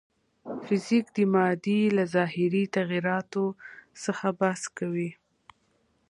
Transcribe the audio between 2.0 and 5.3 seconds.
ظاهري تغیراتو څخه بحث کوي.